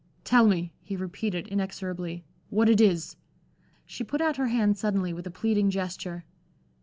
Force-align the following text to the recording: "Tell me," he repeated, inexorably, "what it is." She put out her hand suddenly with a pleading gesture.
"Tell 0.23 0.47
me," 0.47 0.73
he 0.81 0.95
repeated, 0.95 1.47
inexorably, 1.47 2.23
"what 2.49 2.67
it 2.69 2.81
is." 2.81 3.17
She 3.85 4.03
put 4.03 4.19
out 4.19 4.37
her 4.37 4.47
hand 4.47 4.75
suddenly 4.79 5.13
with 5.13 5.27
a 5.27 5.29
pleading 5.29 5.69
gesture. 5.69 6.25